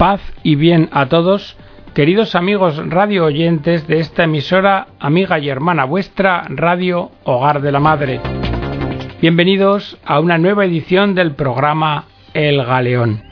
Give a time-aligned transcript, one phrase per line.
[0.00, 1.58] Paz y bien a todos,
[1.92, 7.80] queridos amigos radio oyentes de esta emisora, amiga y hermana vuestra, Radio Hogar de la
[7.80, 8.18] Madre.
[9.20, 13.22] Bienvenidos a una nueva edición del programa El Galeón.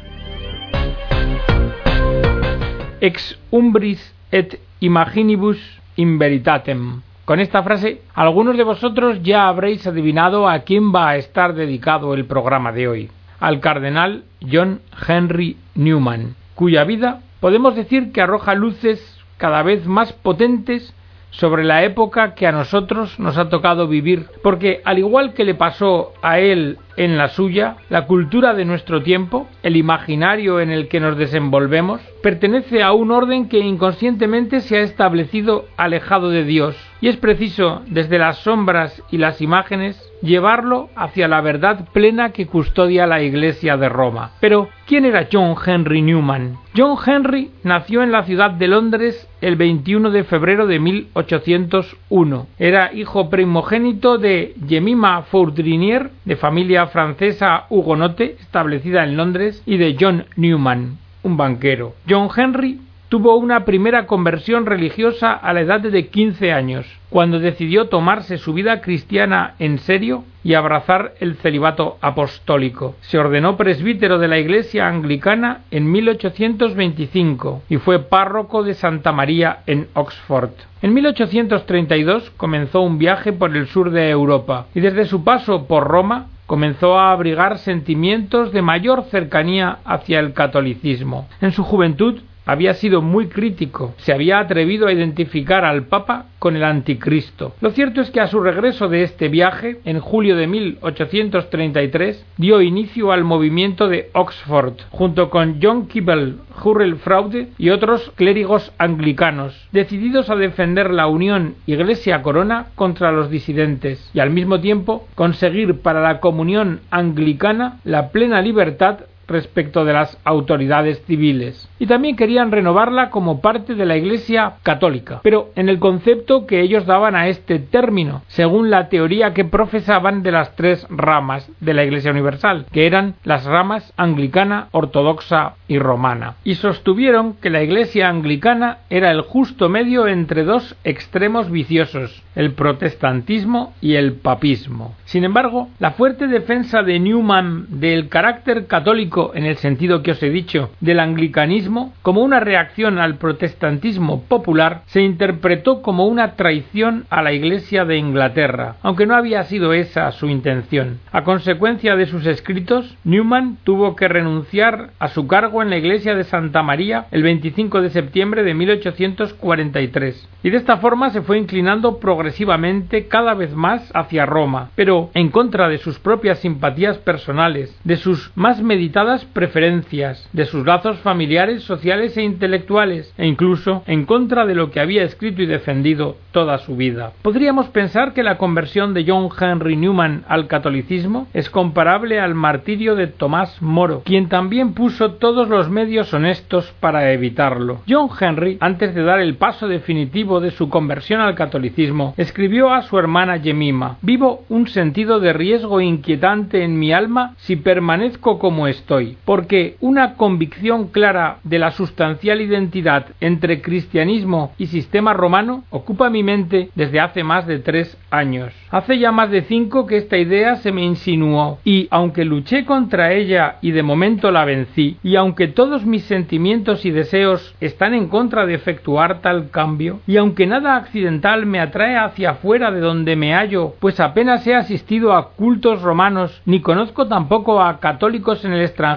[3.00, 7.00] Ex umbris et imaginibus in veritatem.
[7.24, 12.12] Con esta frase, algunos de vosotros ya habréis adivinado a quién va a estar dedicado
[12.12, 13.10] el programa de hoy,
[13.40, 18.98] al cardenal John Henry Newman, cuya vida podemos decir que arroja luces
[19.36, 20.92] cada vez más potentes
[21.30, 25.54] sobre la época que a nosotros nos ha tocado vivir, porque al igual que le
[25.54, 30.88] pasó a él en la suya, la cultura de nuestro tiempo, el imaginario en el
[30.88, 36.76] que nos desenvolvemos, pertenece a un orden que inconscientemente se ha establecido alejado de Dios,
[37.00, 42.46] y es preciso, desde las sombras y las imágenes, llevarlo hacia la verdad plena que
[42.46, 44.32] custodia la Iglesia de Roma.
[44.40, 46.56] Pero, ¿quién era John Henry Newman?
[46.76, 52.46] John Henry nació en la ciudad de Londres el 21 de febrero de 1801.
[52.58, 59.96] Era hijo primogénito de Jemima Fourdrinier, de familia francesa hugonote, establecida en Londres, y de
[59.98, 61.94] John Newman, un banquero.
[62.08, 67.88] John Henry tuvo una primera conversión religiosa a la edad de 15 años, cuando decidió
[67.88, 72.96] tomarse su vida cristiana en serio y abrazar el celibato apostólico.
[73.00, 79.60] Se ordenó presbítero de la Iglesia anglicana en 1825 y fue párroco de Santa María
[79.66, 80.50] en Oxford.
[80.82, 85.88] En 1832 comenzó un viaje por el sur de Europa y desde su paso por
[85.88, 91.28] Roma comenzó a abrigar sentimientos de mayor cercanía hacia el catolicismo.
[91.42, 96.56] En su juventud había sido muy crítico, se había atrevido a identificar al Papa con
[96.56, 97.54] el Anticristo.
[97.60, 102.62] Lo cierto es que a su regreso de este viaje, en julio de 1833, dio
[102.62, 109.68] inicio al movimiento de Oxford, junto con John Kibble, Hurrell Fraude y otros clérigos anglicanos,
[109.72, 116.00] decididos a defender la unión Iglesia-Corona contra los disidentes y al mismo tiempo conseguir para
[116.00, 121.68] la comunión anglicana la plena libertad respecto de las autoridades civiles.
[121.78, 126.60] Y también querían renovarla como parte de la Iglesia católica, pero en el concepto que
[126.60, 131.74] ellos daban a este término, según la teoría que profesaban de las tres ramas de
[131.74, 136.36] la Iglesia Universal, que eran las ramas anglicana, ortodoxa y romana.
[136.44, 142.52] Y sostuvieron que la Iglesia anglicana era el justo medio entre dos extremos viciosos, el
[142.52, 144.94] protestantismo y el papismo.
[145.04, 150.22] Sin embargo, la fuerte defensa de Newman del carácter católico en el sentido que os
[150.22, 157.04] he dicho del anglicanismo, como una reacción al protestantismo popular, se interpretó como una traición
[157.10, 160.98] a la Iglesia de Inglaterra, aunque no había sido esa su intención.
[161.12, 166.14] A consecuencia de sus escritos, Newman tuvo que renunciar a su cargo en la Iglesia
[166.14, 171.38] de Santa María el 25 de septiembre de 1843, y de esta forma se fue
[171.38, 177.76] inclinando progresivamente cada vez más hacia Roma, pero en contra de sus propias simpatías personales,
[177.84, 184.04] de sus más meditadas preferencias, de sus lazos familiares, sociales e intelectuales, e incluso en
[184.04, 187.12] contra de lo que había escrito y defendido toda su vida.
[187.22, 192.94] Podríamos pensar que la conversión de John Henry Newman al catolicismo es comparable al martirio
[192.94, 197.80] de Tomás Moro, quien también puso todos los medios honestos para evitarlo.
[197.88, 202.82] John Henry, antes de dar el paso definitivo de su conversión al catolicismo, escribió a
[202.82, 208.66] su hermana Jemima Vivo un sentido de riesgo inquietante en mi alma si permanezco como
[208.66, 216.10] estoy porque una convicción clara de la sustancial identidad entre cristianismo y sistema romano ocupa
[216.10, 218.52] mi mente desde hace más de tres años.
[218.70, 223.12] Hace ya más de cinco que esta idea se me insinuó, y aunque luché contra
[223.12, 228.08] ella y de momento la vencí, y aunque todos mis sentimientos y deseos están en
[228.08, 233.16] contra de efectuar tal cambio, y aunque nada accidental me atrae hacia afuera de donde
[233.16, 238.52] me hallo, pues apenas he asistido a cultos romanos, ni conozco tampoco a católicos en
[238.52, 238.87] el extranjero,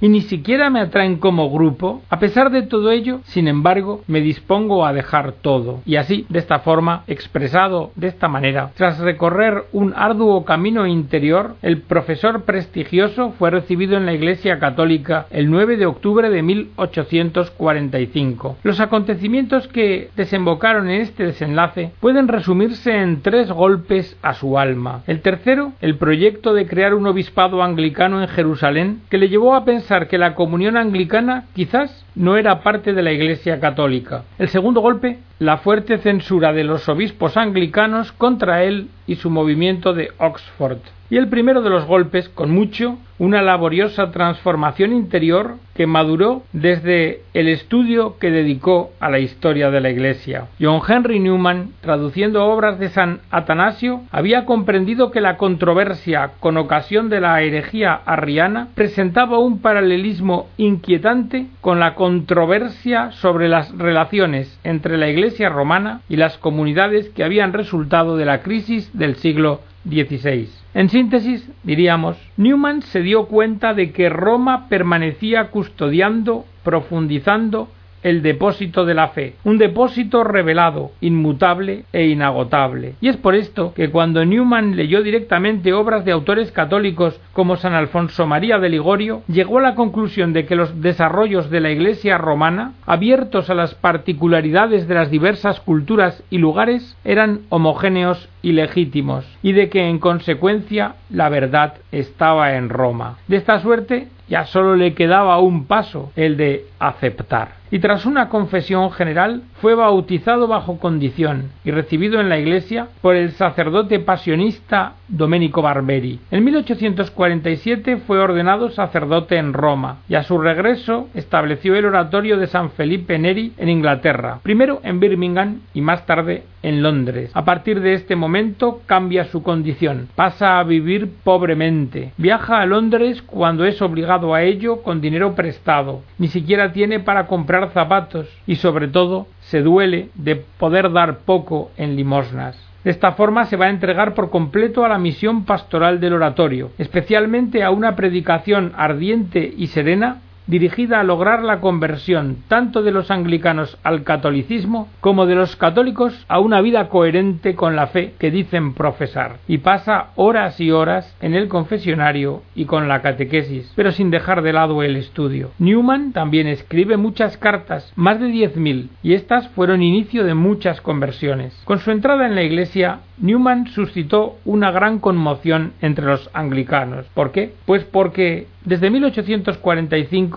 [0.00, 4.20] y ni siquiera me atraen como grupo, a pesar de todo ello, sin embargo, me
[4.20, 5.80] dispongo a dejar todo.
[5.84, 11.56] Y así, de esta forma, expresado de esta manera, tras recorrer un arduo camino interior,
[11.62, 18.56] el profesor prestigioso fue recibido en la Iglesia Católica el 9 de octubre de 1845.
[18.62, 25.02] Los acontecimientos que desembocaron en este desenlace pueden resumirse en tres golpes a su alma.
[25.06, 29.64] El tercero, el proyecto de crear un obispado anglicano en Jerusalén que le llevó a
[29.64, 34.22] pensar que la comunión anglicana quizás no era parte de la Iglesia católica.
[34.38, 39.92] El segundo golpe, la fuerte censura de los obispos anglicanos contra él y su movimiento
[39.92, 40.78] de Oxford.
[41.10, 47.20] Y el primero de los golpes, con mucho, una laboriosa transformación interior que maduró desde
[47.34, 50.46] el estudio que dedicó a la historia de la Iglesia.
[50.60, 57.08] John Henry Newman, traduciendo obras de San Atanasio, había comprendido que la controversia con ocasión
[57.08, 64.96] de la herejía arriana presentaba un paralelismo inquietante con la controversia sobre las relaciones entre
[64.96, 70.48] la Iglesia romana y las comunidades que habían resultado de la crisis del siglo XVI.
[70.74, 77.68] En síntesis, diríamos, Newman se dio cuenta de que Roma permanecía custodiando, profundizando
[78.04, 82.94] el depósito de la fe, un depósito revelado, inmutable e inagotable.
[83.00, 87.72] Y es por esto que cuando Newman leyó directamente obras de autores católicos como San
[87.72, 92.18] Alfonso María de Ligorio, llegó a la conclusión de que los desarrollos de la Iglesia
[92.18, 99.24] romana, abiertos a las particularidades de las diversas culturas y lugares, eran homogéneos y legítimos,
[99.42, 103.16] y de que en consecuencia la verdad estaba en Roma.
[103.28, 108.28] De esta suerte ya solo le quedaba un paso, el de aceptar y tras una
[108.28, 114.92] confesión general fue bautizado bajo condición y recibido en la iglesia por el sacerdote pasionista
[115.08, 116.20] Domenico Barberi.
[116.30, 122.46] En 1847 fue ordenado sacerdote en Roma y a su regreso estableció el oratorio de
[122.46, 127.32] San Felipe Neri en Inglaterra, primero en Birmingham y más tarde en Londres.
[127.34, 133.20] A partir de este momento cambia su condición, pasa a vivir pobremente, viaja a Londres
[133.22, 138.56] cuando es obligado a ello con dinero prestado, ni siquiera tiene para comprar zapatos y
[138.56, 142.56] sobre todo se duele de poder dar poco en limosnas.
[142.84, 146.70] De esta forma se va a entregar por completo a la misión pastoral del oratorio,
[146.76, 153.10] especialmente a una predicación ardiente y serena dirigida a lograr la conversión tanto de los
[153.10, 158.30] anglicanos al catolicismo como de los católicos a una vida coherente con la fe que
[158.30, 163.92] dicen profesar, y pasa horas y horas en el confesionario y con la catequesis, pero
[163.92, 165.50] sin dejar de lado el estudio.
[165.58, 170.80] Newman también escribe muchas cartas, más de diez mil, y estas fueron inicio de muchas
[170.80, 171.60] conversiones.
[171.64, 177.06] Con su entrada en la iglesia, Newman suscitó una gran conmoción entre los anglicanos.
[177.14, 177.54] ¿Por qué?
[177.64, 180.33] Pues porque desde 1845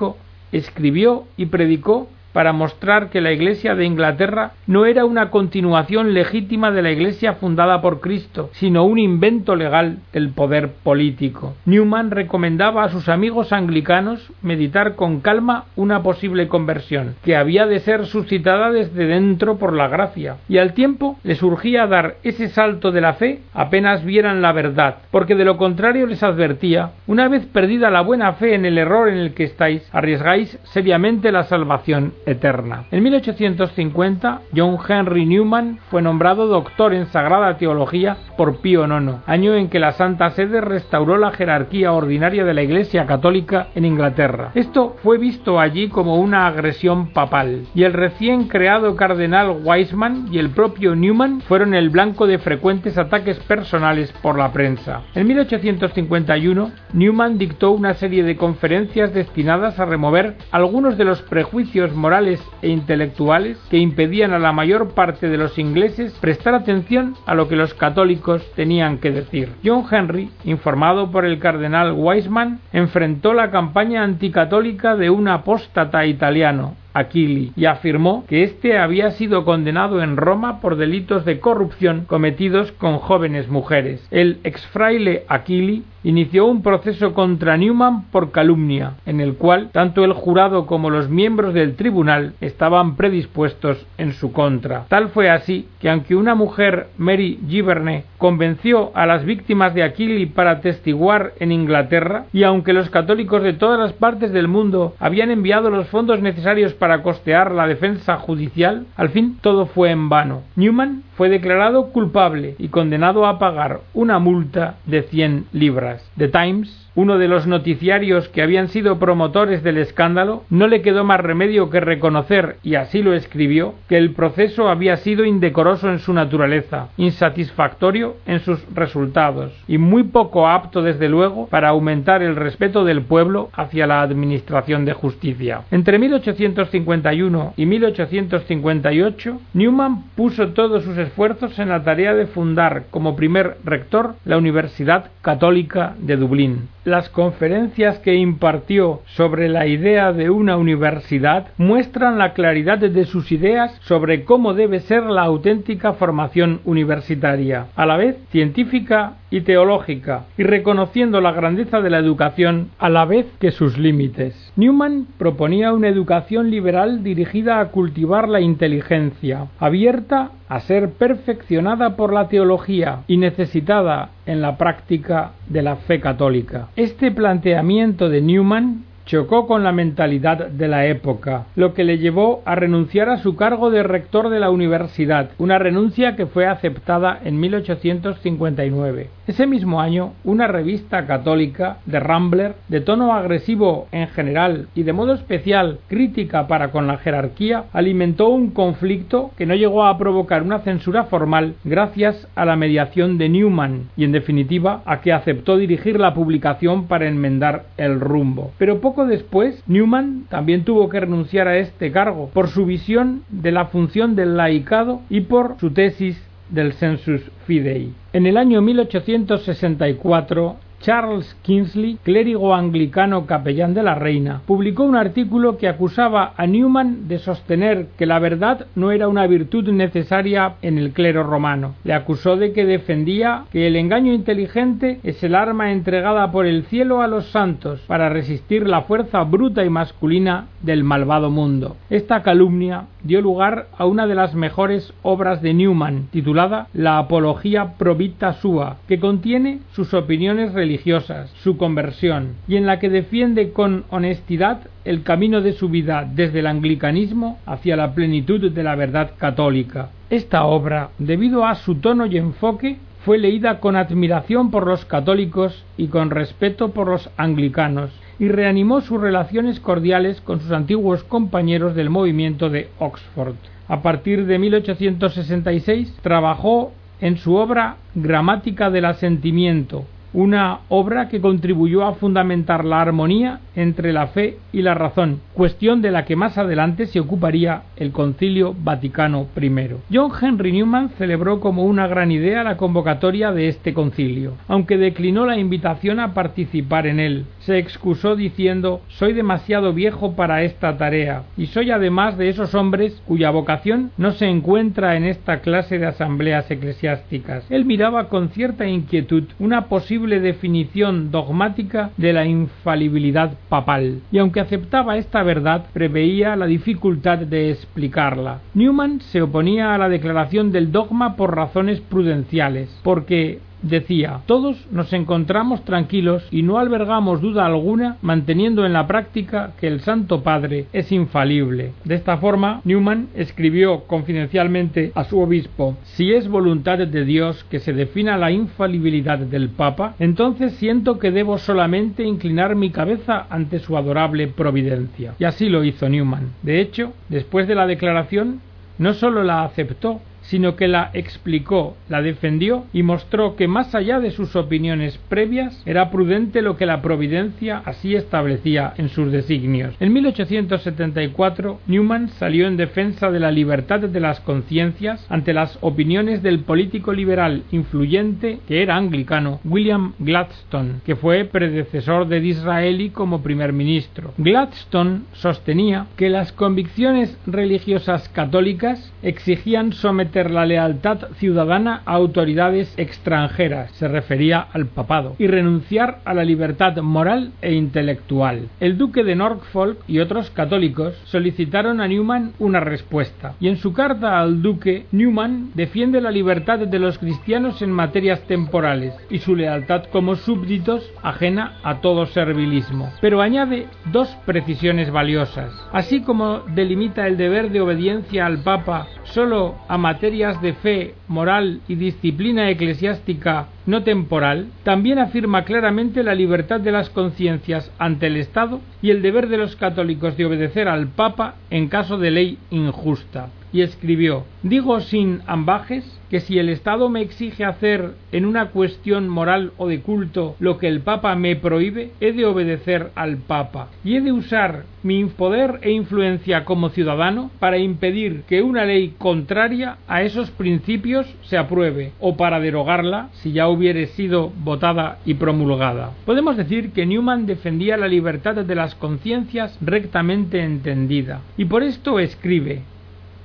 [0.51, 6.71] escribió y predicó para mostrar que la Iglesia de Inglaterra no era una continuación legítima
[6.71, 11.55] de la Iglesia fundada por Cristo, sino un invento legal del poder político.
[11.65, 17.79] Newman recomendaba a sus amigos anglicanos meditar con calma una posible conversión, que había de
[17.79, 22.91] ser suscitada desde dentro por la gracia, y al tiempo les urgía dar ese salto
[22.91, 27.45] de la fe apenas vieran la verdad, porque de lo contrario les advertía, una vez
[27.45, 32.13] perdida la buena fe en el error en el que estáis, arriesgáis seriamente la salvación
[32.27, 32.83] eterna.
[32.91, 39.55] En 1850, John Henry Newman fue nombrado doctor en Sagrada Teología por Pío IX, año
[39.55, 44.51] en que la Santa Sede restauró la jerarquía ordinaria de la Iglesia Católica en Inglaterra.
[44.53, 50.39] Esto fue visto allí como una agresión papal, y el recién creado cardenal Wiseman y
[50.39, 55.03] el propio Newman fueron el blanco de frecuentes ataques personales por la prensa.
[55.15, 61.95] En 1851, Newman dictó una serie de conferencias destinadas a remover algunos de los prejuicios
[61.95, 62.16] morales
[62.61, 67.47] e intelectuales que impedían a la mayor parte de los ingleses prestar atención a lo
[67.47, 69.49] que los católicos tenían que decir.
[69.63, 76.75] John Henry, informado por el cardenal Wiseman, enfrentó la campaña anticatólica de un apóstata italiano,
[76.97, 82.71] Aquili y afirmó que éste había sido condenado en Roma por delitos de corrupción cometidos
[82.71, 84.05] con jóvenes mujeres.
[84.09, 90.13] El exfraile Aquili inició un proceso contra Newman por calumnia, en el cual tanto el
[90.13, 94.85] jurado como los miembros del tribunal estaban predispuestos en su contra.
[94.87, 100.25] Tal fue así que aunque una mujer, Mary Giverne, convenció a las víctimas de Aquili
[100.25, 105.29] para testiguar en Inglaterra, y aunque los católicos de todas las partes del mundo habían
[105.29, 110.07] enviado los fondos necesarios para para costear la defensa judicial, al fin todo fue en
[110.07, 110.43] vano.
[110.55, 115.96] Newman fue declarado culpable y condenado a pagar una multa de 100 libras.
[116.17, 121.03] The Times uno de los noticiarios que habían sido promotores del escándalo, no le quedó
[121.03, 125.99] más remedio que reconocer, y así lo escribió, que el proceso había sido indecoroso en
[125.99, 132.35] su naturaleza, insatisfactorio en sus resultados, y muy poco apto desde luego para aumentar el
[132.35, 135.61] respeto del pueblo hacia la administración de justicia.
[135.69, 143.15] Entre 1851 y 1858, Newman puso todos sus esfuerzos en la tarea de fundar como
[143.15, 150.29] primer rector la Universidad Católica de Dublín las conferencias que impartió sobre la idea de
[150.29, 156.61] una universidad muestran la claridad de sus ideas sobre cómo debe ser la auténtica formación
[156.63, 162.89] universitaria, a la vez científica y teológica, y reconociendo la grandeza de la educación a
[162.89, 164.51] la vez que sus límites.
[164.55, 172.13] Newman proponía una educación liberal dirigida a cultivar la inteligencia, abierta a ser perfeccionada por
[172.13, 176.69] la teología y necesitada en la práctica de la fe católica.
[176.75, 182.41] Este planteamiento de Newman chocó con la mentalidad de la época, lo que le llevó
[182.45, 187.17] a renunciar a su cargo de rector de la universidad, una renuncia que fue aceptada
[187.23, 189.16] en 1859.
[189.27, 194.93] Ese mismo año, una revista católica, The Rambler, de tono agresivo en general y de
[194.93, 200.43] modo especial crítica para con la jerarquía, alimentó un conflicto que no llegó a provocar
[200.43, 205.57] una censura formal gracias a la mediación de Newman y en definitiva a que aceptó
[205.57, 208.53] dirigir la publicación para enmendar el rumbo.
[208.57, 213.51] Pero poco después, Newman también tuvo que renunciar a este cargo por su visión de
[213.51, 216.17] la función del laicado y por su tesis
[216.49, 217.91] del Census Fidei.
[218.13, 225.57] En el año 1864, Charles Kingsley, clérigo anglicano capellán de la reina, publicó un artículo
[225.57, 230.77] que acusaba a Newman de sostener que la verdad no era una virtud necesaria en
[230.77, 231.75] el clero romano.
[231.83, 236.63] Le acusó de que defendía que el engaño inteligente es el arma entregada por el
[236.65, 241.75] cielo a los santos para resistir la fuerza bruta y masculina del malvado mundo.
[241.89, 247.73] Esta calumnia dio lugar a una de las mejores obras de Newman, titulada La Apología
[247.77, 253.85] Provita Sua, que contiene sus opiniones religiosas, su conversión, y en la que defiende con
[253.89, 259.11] honestidad el camino de su vida desde el anglicanismo hacia la plenitud de la verdad
[259.17, 259.91] católica.
[260.09, 265.63] Esta obra, debido a su tono y enfoque, fue leída con admiración por los católicos
[265.77, 271.75] y con respeto por los anglicanos, y reanimó sus relaciones cordiales con sus antiguos compañeros
[271.75, 273.35] del movimiento de Oxford.
[273.69, 281.83] A partir de 1866 trabajó en su obra Gramática del Asentimiento, una obra que contribuyó
[281.83, 286.37] a fundamentar la armonía entre la fe y la razón, cuestión de la que más
[286.37, 289.51] adelante se ocuparía el Concilio Vaticano I.
[289.91, 295.25] John Henry Newman celebró como una gran idea la convocatoria de este concilio, aunque declinó
[295.25, 297.25] la invitación a participar en él.
[297.47, 303.01] Se excusó diciendo soy demasiado viejo para esta tarea y soy además de esos hombres
[303.05, 307.45] cuya vocación no se encuentra en esta clase de asambleas eclesiásticas.
[307.49, 314.41] Él miraba con cierta inquietud una posible definición dogmática de la infalibilidad papal, y aunque
[314.41, 318.41] aceptaba esta verdad, preveía la dificultad de explicarla.
[318.55, 324.93] Newman se oponía a la declaración del dogma por razones prudenciales, porque decía todos nos
[324.93, 330.67] encontramos tranquilos y no albergamos duda alguna manteniendo en la práctica que el Santo Padre
[330.73, 331.73] es infalible.
[331.83, 337.59] De esta forma, Newman escribió confidencialmente a su obispo si es voluntad de Dios que
[337.59, 343.59] se defina la infalibilidad del Papa, entonces siento que debo solamente inclinar mi cabeza ante
[343.59, 345.13] su adorable providencia.
[345.19, 346.33] Y así lo hizo Newman.
[346.43, 348.41] De hecho, después de la declaración,
[348.77, 353.99] no sólo la aceptó, sino que la explicó, la defendió y mostró que más allá
[353.99, 359.75] de sus opiniones previas era prudente lo que la providencia así establecía en sus designios.
[359.79, 366.23] En 1874 Newman salió en defensa de la libertad de las conciencias ante las opiniones
[366.23, 373.21] del político liberal influyente que era anglicano William Gladstone, que fue predecesor de Disraeli como
[373.21, 374.13] primer ministro.
[374.17, 383.71] Gladstone sostenía que las convicciones religiosas católicas exigían someter la lealtad ciudadana a autoridades extranjeras,
[383.71, 388.49] se refería al papado, y renunciar a la libertad moral e intelectual.
[388.59, 393.73] El duque de Norfolk y otros católicos solicitaron a Newman una respuesta, y en su
[393.73, 399.35] carta al duque, Newman defiende la libertad de los cristianos en materias temporales y su
[399.35, 407.07] lealtad como súbditos ajena a todo servilismo, pero añade dos precisiones valiosas, así como delimita
[407.07, 410.06] el deber de obediencia al Papa solo a materias
[410.41, 416.89] de fe, moral y disciplina eclesiástica no temporal, también afirma claramente la libertad de las
[416.89, 421.67] conciencias ante el Estado y el deber de los católicos de obedecer al Papa en
[421.67, 423.29] caso de ley injusta.
[423.53, 429.09] Y escribió Digo sin ambajes que si el Estado me exige hacer en una cuestión
[429.09, 433.69] moral o de culto lo que el Papa me prohíbe, he de obedecer al Papa
[433.83, 438.95] y he de usar mi poder e influencia como ciudadano para impedir que una ley
[438.97, 445.15] contraria a esos principios se apruebe o para derogarla si ya hubiere sido votada y
[445.15, 445.91] promulgada.
[446.05, 451.99] Podemos decir que Newman defendía la libertad de las conciencias rectamente entendida, y por esto
[451.99, 452.61] escribe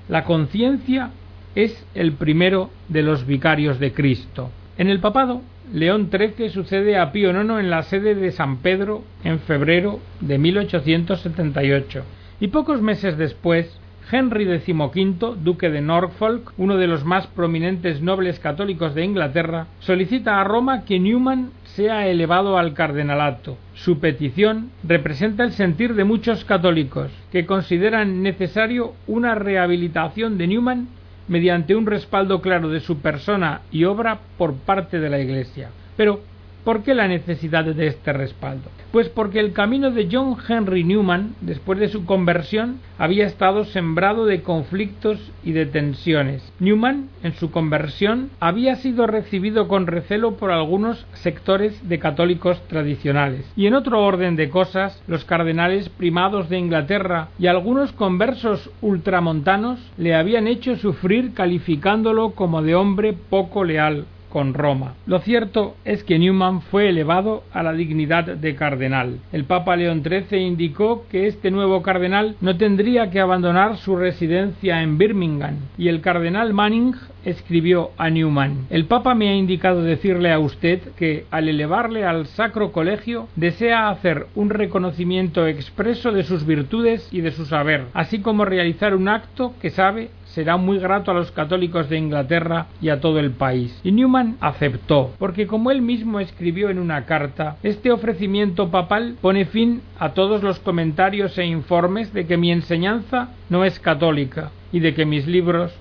[0.08, 1.10] La conciencia
[1.54, 4.50] es el primero de los vicarios de Cristo.
[4.78, 9.04] En el papado, León XIII sucede a Pío IX en la sede de San Pedro
[9.22, 12.04] en febrero de 1878
[12.40, 13.78] y pocos meses después
[14.10, 20.40] Henry XV, duque de Norfolk, uno de los más prominentes nobles católicos de Inglaterra, solicita
[20.40, 23.56] a Roma que Newman sea elevado al cardenalato.
[23.74, 30.88] Su petición representa el sentir de muchos católicos, que consideran necesario una rehabilitación de Newman
[31.28, 35.70] mediante un respaldo claro de su persona y obra por parte de la Iglesia.
[35.96, 36.20] Pero,
[36.64, 38.70] ¿por qué la necesidad de este respaldo?
[38.92, 44.26] Pues porque el camino de John Henry Newman, después de su conversión, había estado sembrado
[44.26, 46.52] de conflictos y de tensiones.
[46.60, 53.50] Newman, en su conversión, había sido recibido con recelo por algunos sectores de católicos tradicionales.
[53.56, 59.80] Y en otro orden de cosas, los cardenales primados de Inglaterra y algunos conversos ultramontanos
[59.96, 64.94] le habían hecho sufrir calificándolo como de hombre poco leal con Roma.
[65.06, 69.18] Lo cierto es que Newman fue elevado a la dignidad de cardenal.
[69.30, 74.82] El Papa León XIII indicó que este nuevo cardenal no tendría que abandonar su residencia
[74.82, 80.32] en Birmingham y el cardenal Manning escribió a Newman El Papa me ha indicado decirle
[80.32, 86.46] a usted que al elevarle al Sacro Colegio desea hacer un reconocimiento expreso de sus
[86.46, 91.10] virtudes y de su saber, así como realizar un acto que sabe será muy grato
[91.10, 93.78] a los católicos de Inglaterra y a todo el país.
[93.84, 99.44] Y Newman aceptó, porque como él mismo escribió en una carta, este ofrecimiento papal pone
[99.44, 104.80] fin a todos los comentarios e informes de que mi enseñanza no es católica y
[104.80, 105.72] de que mis libros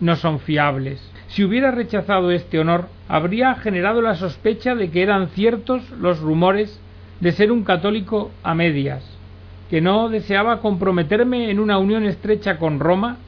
[0.00, 1.00] no son fiables.
[1.28, 6.80] Si hubiera rechazado este honor, habría generado la sospecha de que eran ciertos los rumores
[7.20, 9.04] de ser un católico a medias,
[9.68, 13.18] que no deseaba comprometerme en una unión estrecha con Roma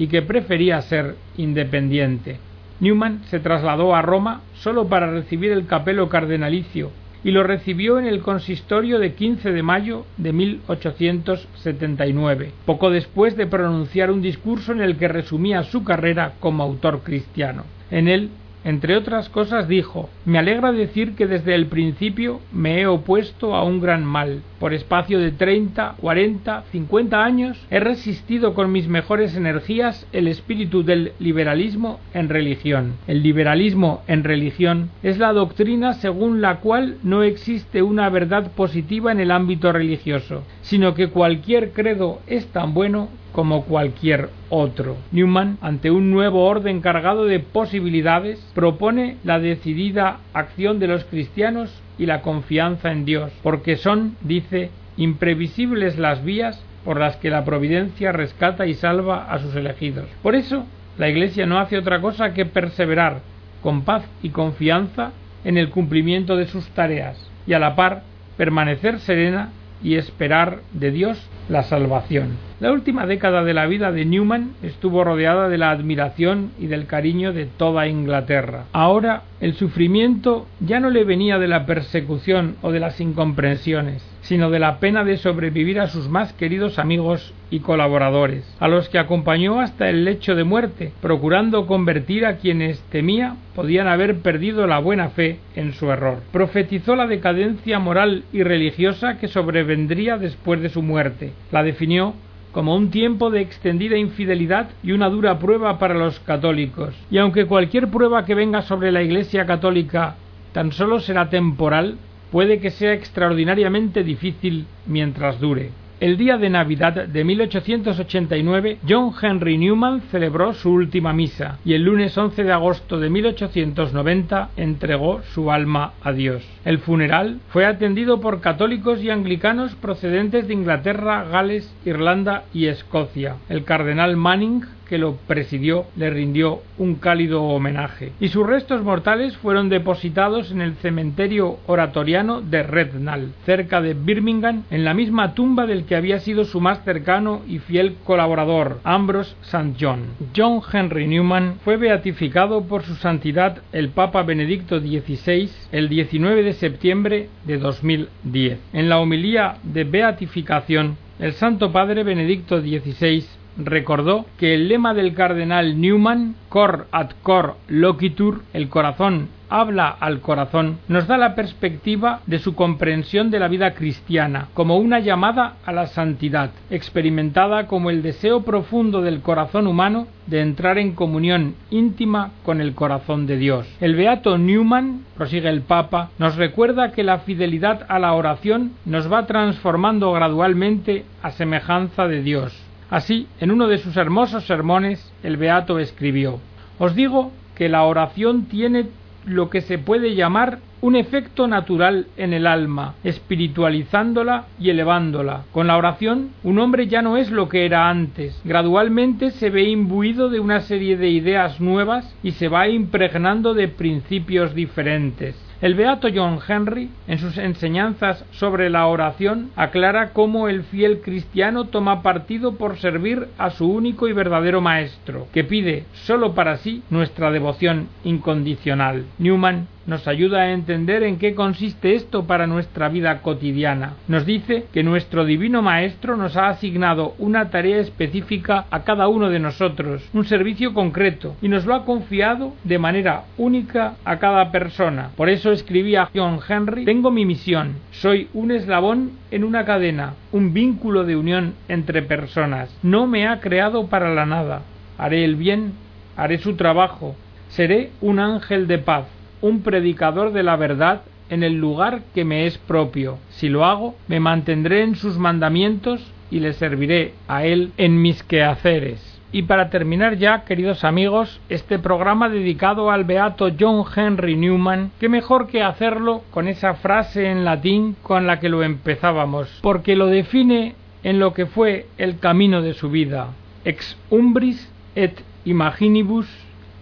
[0.00, 2.38] y que prefería ser independiente.
[2.80, 6.90] Newman se trasladó a Roma solo para recibir el capelo cardenalicio
[7.22, 13.46] y lo recibió en el consistorio de 15 de mayo de 1879, poco después de
[13.46, 17.64] pronunciar un discurso en el que resumía su carrera como autor cristiano.
[17.90, 18.30] En él
[18.64, 23.64] entre otras cosas dijo Me alegra decir que desde el principio me he opuesto a
[23.64, 24.40] un gran mal.
[24.60, 30.84] Por espacio de treinta, cuarenta, cincuenta años he resistido con mis mejores energías el espíritu
[30.84, 32.92] del liberalismo en religión.
[33.06, 39.10] El liberalismo en religión es la doctrina según la cual no existe una verdad positiva
[39.10, 44.96] en el ámbito religioso, sino que cualquier credo es tan bueno como cualquier otro.
[45.12, 51.70] Newman, ante un nuevo orden cargado de posibilidades, propone la decidida acción de los cristianos
[52.00, 57.44] y la confianza en Dios, porque son, dice, imprevisibles las vías por las que la
[57.44, 60.06] providencia rescata y salva a sus elegidos.
[60.22, 60.64] Por eso,
[60.96, 63.20] la Iglesia no hace otra cosa que perseverar
[63.62, 65.12] con paz y confianza
[65.44, 68.02] en el cumplimiento de sus tareas y a la par
[68.38, 69.50] permanecer serena
[69.82, 72.49] y esperar de Dios la salvación.
[72.60, 76.84] La última década de la vida de Newman estuvo rodeada de la admiración y del
[76.84, 78.64] cariño de toda Inglaterra.
[78.74, 84.50] Ahora el sufrimiento ya no le venía de la persecución o de las incomprensiones, sino
[84.50, 88.98] de la pena de sobrevivir a sus más queridos amigos y colaboradores, a los que
[88.98, 94.80] acompañó hasta el lecho de muerte, procurando convertir a quienes temía podían haber perdido la
[94.80, 96.18] buena fe en su error.
[96.30, 101.32] Profetizó la decadencia moral y religiosa que sobrevendría después de su muerte.
[101.50, 102.12] La definió
[102.52, 106.94] como un tiempo de extendida infidelidad y una dura prueba para los católicos.
[107.10, 110.16] Y aunque cualquier prueba que venga sobre la Iglesia católica
[110.52, 111.96] tan solo será temporal,
[112.30, 115.70] puede que sea extraordinariamente difícil mientras dure.
[116.00, 121.82] El día de Navidad de 1889, John Henry Newman celebró su última misa y el
[121.82, 126.42] lunes 11 de agosto de 1890 entregó su alma a Dios.
[126.64, 133.36] El funeral fue atendido por católicos y anglicanos procedentes de Inglaterra, Gales, Irlanda y Escocia.
[133.50, 139.36] El cardenal Manning que lo presidió le rindió un cálido homenaje y sus restos mortales
[139.36, 145.66] fueron depositados en el cementerio oratoriano de Rednall, cerca de Birmingham, en la misma tumba
[145.66, 149.74] del que había sido su más cercano y fiel colaborador, Ambrose St.
[149.80, 150.00] John.
[150.36, 156.52] John Henry Newman fue beatificado por su santidad el Papa Benedicto XVI el 19 de
[156.54, 158.58] septiembre de 2010.
[158.72, 163.24] En la homilía de beatificación, el Santo Padre Benedicto XVI
[163.56, 170.20] recordó que el lema del cardenal Newman, Cor ad cor loquitur, el corazón habla al
[170.20, 175.56] corazón, nos da la perspectiva de su comprensión de la vida cristiana como una llamada
[175.66, 181.56] a la santidad, experimentada como el deseo profundo del corazón humano de entrar en comunión
[181.70, 183.66] íntima con el corazón de Dios.
[183.80, 189.12] El beato Newman, prosigue el Papa, nos recuerda que la fidelidad a la oración nos
[189.12, 192.69] va transformando gradualmente a semejanza de Dios.
[192.90, 196.40] Así, en uno de sus hermosos sermones, el beato escribió
[196.78, 198.86] Os digo que la oración tiene
[199.26, 205.42] lo que se puede llamar un efecto natural en el alma, espiritualizándola y elevándola.
[205.52, 208.40] Con la oración, un hombre ya no es lo que era antes.
[208.44, 213.68] Gradualmente se ve imbuido de una serie de ideas nuevas y se va impregnando de
[213.68, 215.49] principios diferentes.
[215.60, 221.66] El beato John Henry, en sus enseñanzas sobre la oración, aclara cómo el fiel cristiano
[221.66, 226.82] toma partido por servir a su único y verdadero maestro, que pide sólo para sí
[226.88, 229.04] nuestra devoción incondicional.
[229.18, 233.94] Newman nos ayuda a entender en qué consiste esto para nuestra vida cotidiana.
[234.08, 239.30] Nos dice que nuestro Divino Maestro nos ha asignado una tarea específica a cada uno
[239.30, 244.50] de nosotros, un servicio concreto, y nos lo ha confiado de manera única a cada
[244.52, 245.10] persona.
[245.16, 250.52] Por eso escribía John Henry, tengo mi misión, soy un eslabón en una cadena, un
[250.52, 252.74] vínculo de unión entre personas.
[252.82, 254.62] No me ha creado para la nada.
[254.98, 255.72] Haré el bien,
[256.16, 257.16] haré su trabajo,
[257.48, 259.06] seré un ángel de paz
[259.40, 263.18] un predicador de la verdad en el lugar que me es propio.
[263.30, 268.22] Si lo hago, me mantendré en sus mandamientos y le serviré a él en mis
[268.22, 269.06] quehaceres.
[269.32, 275.08] Y para terminar ya, queridos amigos, este programa dedicado al beato John Henry Newman, qué
[275.08, 280.06] mejor que hacerlo con esa frase en latín con la que lo empezábamos, porque lo
[280.06, 280.74] define
[281.04, 283.28] en lo que fue el camino de su vida.
[283.64, 286.26] Ex umbris et imaginibus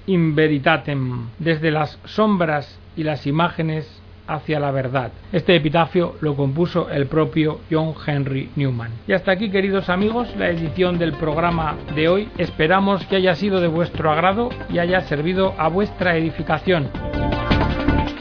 [0.08, 5.10] in veritatem, desde las sombras y las imágenes hacia la verdad.
[5.32, 8.90] Este epitafio lo compuso el propio John Henry Newman.
[9.06, 12.28] Y hasta aquí, queridos amigos, la edición del programa de hoy.
[12.36, 16.88] Esperamos que haya sido de vuestro agrado y haya servido a vuestra edificación.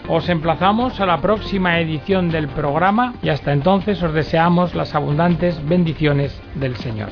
[0.10, 5.60] Os emplazamos a la próxima edición del programa y hasta entonces os deseamos las abundantes
[5.68, 7.10] bendiciones del Señor.